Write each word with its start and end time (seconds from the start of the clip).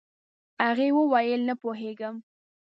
هغې 0.65 0.87
وويل 0.99 1.41
نه 1.49 1.53
پوهيږم. 1.61 2.15